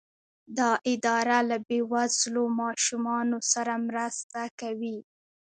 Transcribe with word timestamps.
دا 0.57 0.71
اداره 0.93 1.39
له 1.49 1.57
بې 1.67 1.79
وزلو 1.91 2.43
ماشومانو 2.61 3.37
سره 3.51 3.73
مرسته 3.87 4.41
کوي. 4.59 4.97